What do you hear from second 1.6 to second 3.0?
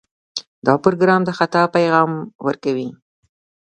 پیغام ورکوي.